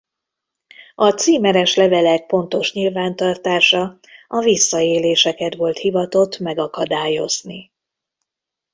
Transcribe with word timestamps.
A 0.95 1.09
címeres 1.11 1.75
levelek 1.75 2.25
pontos 2.25 2.73
nyilvántartása 2.73 3.99
a 4.27 4.39
visszaéléseket 4.39 5.55
volt 5.55 5.77
hivatott 5.77 6.37
megakadályozni. 6.37 7.71